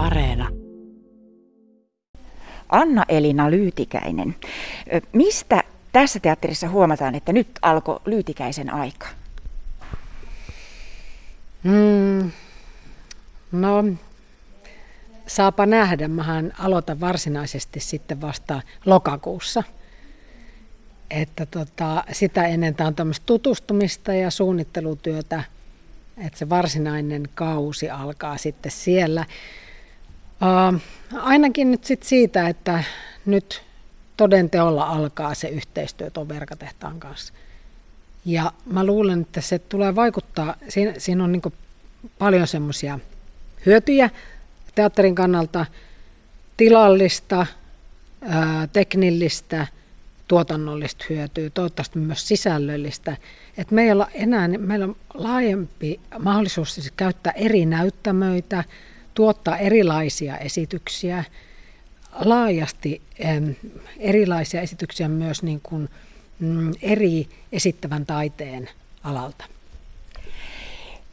[0.00, 0.48] Areena.
[2.68, 4.36] Anna-Elina Lyytikäinen.
[5.12, 9.06] Mistä tässä teatterissa huomataan, että nyt alkoi Lyytikäisen aika?
[11.62, 12.30] Mm,
[13.52, 13.84] no,
[15.26, 16.08] saapa nähdä.
[16.08, 19.62] Mähän aloitan varsinaisesti sitten vasta lokakuussa.
[21.10, 25.44] Että tota, sitä ennen tämä on tämmöistä tutustumista ja suunnittelutyötä,
[26.18, 29.24] että se varsinainen kausi alkaa sitten siellä.
[30.42, 30.80] Uh,
[31.22, 32.84] ainakin nyt sit siitä, että
[33.26, 33.62] nyt
[34.16, 37.32] todenteolla alkaa se yhteistyö tuon verkatehtaan kanssa.
[38.24, 41.42] Ja mä luulen, että se tulee vaikuttaa, siinä, siinä on niin
[42.18, 42.98] paljon semmoisia
[43.66, 44.10] hyötyjä
[44.74, 45.66] teatterin kannalta,
[46.56, 47.46] tilallista,
[48.22, 49.66] ää, teknillistä,
[50.28, 53.16] tuotannollista hyötyä, toivottavasti myös sisällöllistä.
[53.58, 58.64] Et meillä enää meillä on laajempi mahdollisuus siis käyttää eri näyttämöitä,
[59.14, 61.24] tuottaa erilaisia esityksiä,
[62.24, 63.02] laajasti
[63.98, 65.88] erilaisia esityksiä myös niin kuin,
[66.38, 68.68] mm, eri esittävän taiteen
[69.04, 69.44] alalta.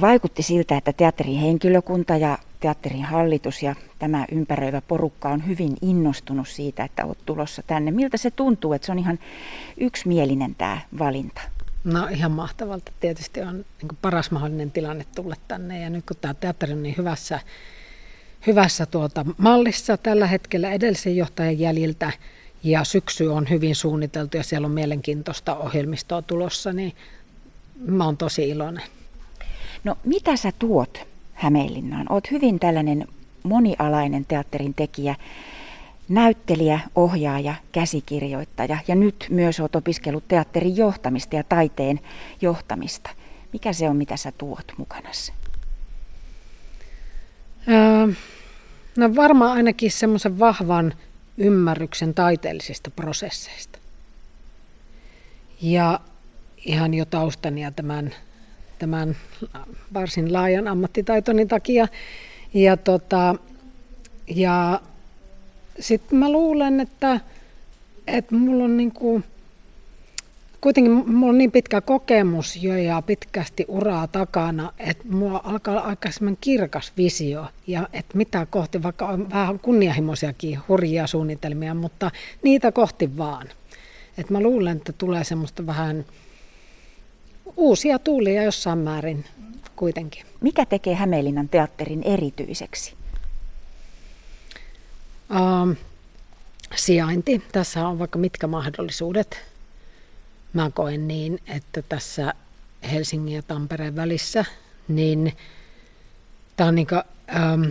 [0.00, 6.48] Vaikutti siltä, että teatterin henkilökunta ja teatterin hallitus ja tämä ympäröivä porukka on hyvin innostunut
[6.48, 7.90] siitä, että olet tulossa tänne.
[7.90, 9.18] Miltä se tuntuu, että se on ihan
[9.76, 11.40] yksimielinen tämä valinta?
[11.84, 12.92] No ihan mahtavalta.
[13.00, 16.94] Tietysti on niin paras mahdollinen tilanne tulla tänne ja nyt kun tämä teatteri on niin
[16.98, 17.40] hyvässä
[18.46, 22.12] hyvässä tuota mallissa tällä hetkellä edellisen johtajan jäljiltä
[22.62, 26.92] ja syksy on hyvin suunniteltu ja siellä on mielenkiintoista ohjelmistoa tulossa, niin
[27.86, 28.84] mä oon tosi iloinen.
[29.84, 32.06] No mitä sä tuot Hämeenlinnaan?
[32.12, 33.08] Oot hyvin tällainen
[33.42, 35.14] monialainen teatterin tekijä,
[36.08, 42.00] näyttelijä, ohjaaja, käsikirjoittaja ja nyt myös oot opiskellut teatterin johtamista ja taiteen
[42.40, 43.10] johtamista.
[43.52, 45.32] Mikä se on, mitä sä tuot mukanasi?
[47.68, 48.14] Öö,
[48.96, 50.94] no varmaan ainakin semmoisen vahvan
[51.38, 53.78] ymmärryksen taiteellisista prosesseista.
[55.62, 56.00] Ja
[56.64, 58.14] ihan jo taustani ja tämän,
[58.78, 59.16] tämän
[59.94, 61.88] varsin laajan ammattitaitoni takia.
[62.54, 63.34] Ja, tota,
[64.26, 64.80] ja
[65.80, 67.20] sitten mä luulen, että,
[68.06, 69.24] että mulla on niin kuin,
[70.60, 76.08] kuitenkin mulla on niin pitkä kokemus jo ja pitkästi uraa takana, että mulla alkaa aika
[76.40, 82.10] kirkas visio ja että mitä kohti, vaikka on vähän kunnianhimoisiakin hurjia suunnitelmia, mutta
[82.42, 83.48] niitä kohti vaan.
[84.18, 86.04] Että mä luulen, että tulee semmoista vähän
[87.56, 89.24] uusia tuulia jossain määrin
[89.76, 90.26] kuitenkin.
[90.40, 92.94] Mikä tekee Hämeenlinnan teatterin erityiseksi?
[95.30, 95.76] Uh,
[96.76, 97.42] sijainti.
[97.52, 99.44] Tässä on vaikka mitkä mahdollisuudet
[100.52, 102.34] mä koen niin, että tässä
[102.92, 104.44] Helsingin ja Tampereen välissä,
[104.88, 105.32] niin
[106.56, 107.02] tämä on niin kuin,
[107.36, 107.62] ähm,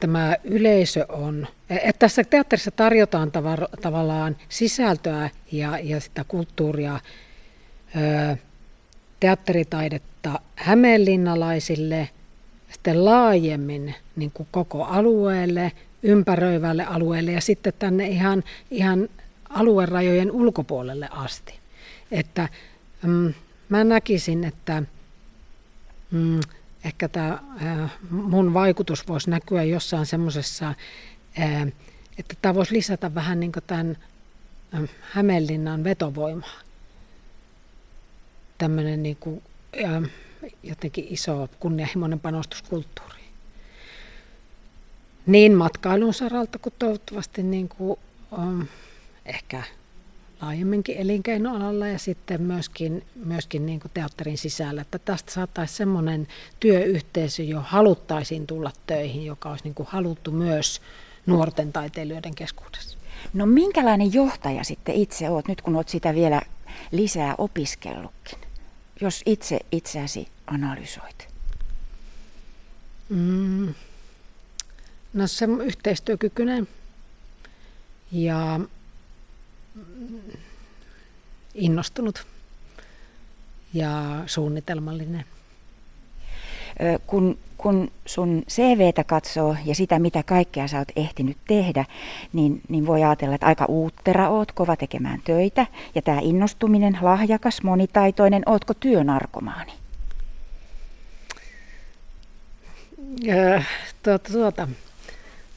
[0.00, 7.00] tämä yleisö on, että tässä teatterissa tarjotaan tavar, tavallaan sisältöä ja, ja sitä kulttuuria,
[7.96, 8.36] ö,
[9.20, 12.08] teatteritaidetta hämeenlinnalaisille,
[12.72, 15.72] sitten laajemmin niin kuin koko alueelle,
[16.02, 19.08] ympäröivälle alueelle ja sitten tänne ihan, ihan
[19.48, 21.65] aluerajojen ulkopuolelle asti.
[22.10, 22.48] Että
[23.02, 23.34] mm,
[23.68, 24.82] mä näkisin, että
[26.10, 26.40] mm,
[26.84, 31.66] ehkä tämä äh, mun vaikutus voisi näkyä jossain semmoisessa, äh,
[32.18, 33.96] että tämä voisi lisätä vähän niin tämän
[34.74, 36.60] äh, Hämeenlinnan vetovoimaa.
[38.58, 39.42] Tämmöinen niin kuin,
[40.62, 43.20] jotenkin iso kunnianhimoinen panostuskulttuuri.
[45.26, 47.98] Niin matkailun saralta kuin toivottavasti niin kuin,
[49.24, 49.62] ehkä
[50.42, 56.28] laajemminkin elinkeinoalalla ja sitten myöskin, myöskin niin kuin teatterin sisällä, että tästä saataisiin semmoinen
[56.60, 60.80] työyhteisö, jo haluttaisiin tulla töihin, joka olisi niin kuin haluttu myös
[61.26, 62.98] nuorten taiteilijoiden keskuudessa.
[63.34, 66.42] No minkälainen johtaja sitten itse olet, nyt kun olet sitä vielä
[66.92, 68.38] lisää opiskellutkin,
[69.00, 71.28] jos itse itseäsi analysoit?
[73.08, 73.74] Mm.
[75.12, 76.68] No se yhteistyökykyinen
[78.12, 78.60] ja
[81.54, 82.26] innostunut
[83.74, 85.24] ja suunnitelmallinen.
[87.06, 91.84] Kun, kun sun CVtä katsoo ja sitä, mitä kaikkea sä oot ehtinyt tehdä,
[92.32, 95.66] niin, niin voi ajatella, että aika uuttera oot, kova tekemään töitä.
[95.94, 99.72] Ja tämä innostuminen, lahjakas, monitaitoinen, ootko työnarkomaani?
[103.28, 103.68] Äh,
[104.02, 104.68] tuota, tuota,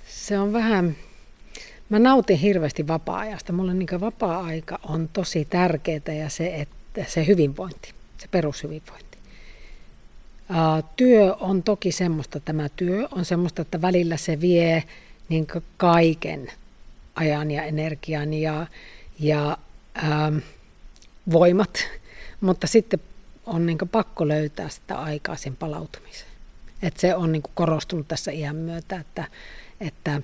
[0.07, 0.95] se on vähän
[1.89, 3.53] Mä nautin hirveästi vapaa-ajasta.
[3.53, 9.17] Mulle niin vapaa-aika on tosi tärkeää ja se, että se hyvinvointi, se perushyvinvointi.
[10.95, 14.83] työ on toki semmoista, tämä työ on semmoista, että välillä se vie
[15.29, 15.47] niin
[15.77, 16.51] kaiken
[17.15, 18.67] ajan ja energian ja,
[19.19, 19.57] ja
[19.95, 20.31] ää,
[21.31, 21.87] voimat,
[22.41, 22.99] mutta sitten
[23.45, 26.29] on niin pakko löytää sitä aikaa sen palautumiseen.
[26.81, 29.27] Et se on niin korostunut tässä iän myötä, että,
[29.79, 30.21] että,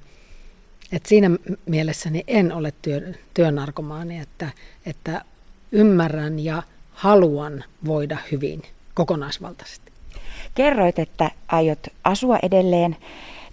[0.92, 1.30] että siinä
[1.66, 4.50] mielessä niin en ole työ, työnarkomaani, että,
[4.86, 5.26] että
[5.72, 8.62] ymmärrän ja haluan voida hyvin
[8.94, 9.92] kokonaisvaltaisesti.
[10.56, 12.98] Kerroit, että aiot asua edelleen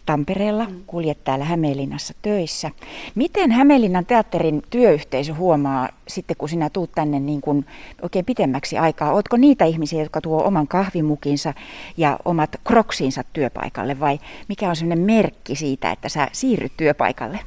[0.06, 2.70] Tampereella, kuljet täällä Hämeenlinnassa töissä.
[3.14, 7.66] Miten Hämeenlinnan teatterin työyhteisö huomaa sitten, kun sinä tuut tänne niin kuin
[8.02, 9.12] oikein pitemmäksi aikaa?
[9.12, 11.54] Oletko niitä ihmisiä, jotka tuo oman kahvimukinsa
[11.96, 14.18] ja omat kroksinsa työpaikalle vai
[14.48, 17.40] mikä on sellainen merkki siitä, että sä siirryt työpaikalle?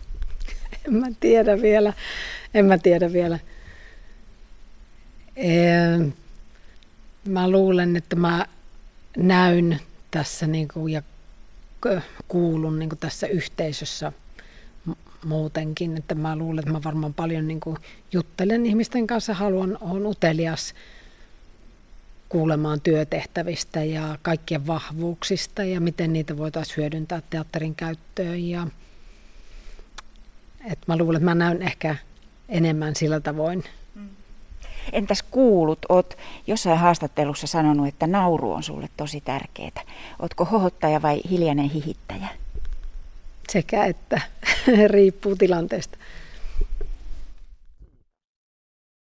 [0.87, 1.93] En mä tiedä vielä.
[2.53, 3.39] En mä tiedä vielä.
[7.29, 8.45] Mä luulen, että mä
[9.17, 9.79] näyn
[10.11, 11.01] tässä niin kuin, ja
[12.27, 14.11] kuulun niin kuin tässä yhteisössä
[15.25, 17.77] muutenkin, että mä luulen, että mä varmaan paljon niin kuin
[18.11, 20.73] juttelen ihmisten kanssa, haluan, on utelias
[22.29, 28.43] kuulemaan työtehtävistä ja kaikkien vahvuuksista ja miten niitä voitaisiin hyödyntää teatterin käyttöön.
[28.43, 28.67] Ja,
[30.65, 31.95] että mä luulen, että mä näyn ehkä
[32.49, 33.63] enemmän sillä tavoin
[34.91, 35.79] Entäs kuulut?
[35.89, 36.17] Oot
[36.47, 39.81] jossain haastattelussa sanonut, että nauru on sulle tosi tärkeää.
[40.21, 42.27] Ootko hohottaja vai hiljainen hihittäjä?
[43.49, 44.21] Sekä että
[44.93, 45.97] riippuu tilanteesta.